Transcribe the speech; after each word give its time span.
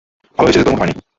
ভালো 0.37 0.45
হয়েছে 0.45 0.59
যে 0.59 0.65
তোর 0.65 0.73
মতো 0.73 0.81
হয় 0.81 0.89
নাই। 0.89 1.01